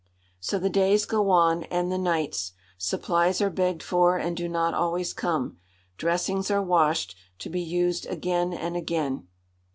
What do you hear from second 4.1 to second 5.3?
and do not always